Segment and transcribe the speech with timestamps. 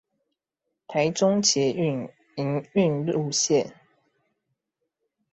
[0.87, 3.73] 臺中捷運營運路線